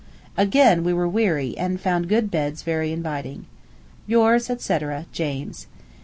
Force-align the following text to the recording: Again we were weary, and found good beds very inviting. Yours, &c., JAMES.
Again 0.35 0.83
we 0.83 0.93
were 0.93 1.07
weary, 1.07 1.55
and 1.59 1.79
found 1.79 2.09
good 2.09 2.31
beds 2.31 2.63
very 2.63 2.91
inviting. 2.91 3.45
Yours, 4.07 4.49
&c., 4.59 4.77
JAMES. 5.11 5.67